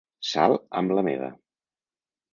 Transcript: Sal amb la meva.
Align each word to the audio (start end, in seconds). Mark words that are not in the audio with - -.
Sal 0.29 0.55
amb 0.81 0.95
la 0.99 1.05
meva. 1.11 1.31